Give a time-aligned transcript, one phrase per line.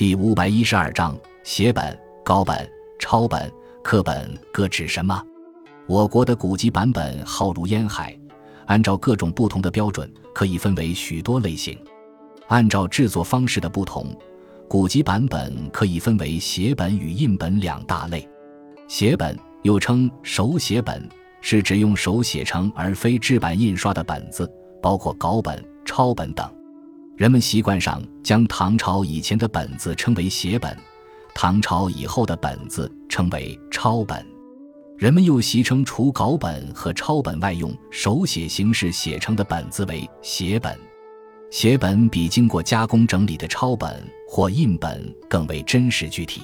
[0.00, 1.14] 第五百一十二章
[1.44, 1.94] 写本、
[2.24, 2.66] 稿本、
[2.98, 3.52] 抄本、
[3.84, 5.22] 课本各指什么？
[5.86, 8.18] 我国的古籍版本浩如烟海，
[8.64, 11.78] 按照各种不同的标准，可以分为许多类型。
[12.48, 14.06] 按照制作方式的不同，
[14.66, 18.26] 古籍版本可以分为写本与印本两大类。
[18.88, 21.06] 写本又称手写本，
[21.42, 26.50] 是指用手写成而非制版印刷的本子，包括稿本、抄本等。
[27.20, 30.74] 人们习惯上将唐朝以前的本子称为写本，
[31.34, 34.26] 唐朝以后的本子称为抄本。
[34.96, 40.74] 人们又习称除稿本和抄本外用手写形式写成的本子为写本。
[41.50, 46.40] 写本比经过加工整理的抄本或印本更为真实具体。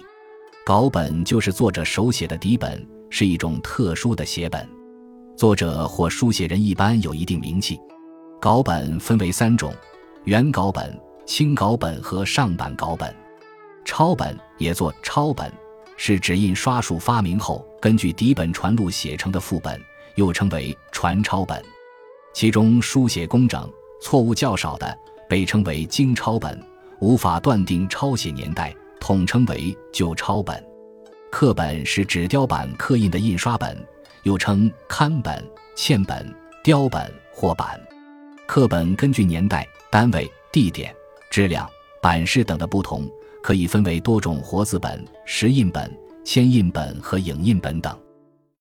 [0.62, 4.68] 稿本就是作者手写的底本，是一种特殊的写本。
[5.38, 7.80] 作者或书写人一般有一定名气。
[8.38, 9.72] 稿本分为三种。
[10.26, 10.92] 原稿本、
[11.24, 13.14] 清稿本和上版稿本，
[13.84, 15.52] 抄本也作抄本，
[15.96, 19.80] 是指印刷术发明后根据底本传录写成的副本，
[20.16, 21.64] 又称为传抄本。
[22.34, 26.60] 其中书写工整、错误较少的被称为精抄本，
[26.98, 30.60] 无法断定抄写年代，统称为旧抄本。
[31.30, 33.80] 刻本是指雕版刻印的印刷本，
[34.24, 35.40] 又称刊本、
[35.76, 37.80] 嵌本、雕本或版。
[38.46, 39.66] 课本根据年代。
[39.88, 40.94] 单位、地点、
[41.30, 41.66] 质量、
[42.02, 43.08] 版式等的不同，
[43.42, 45.90] 可以分为多种活字本、石印本、
[46.22, 47.98] 铅印本和影印本等。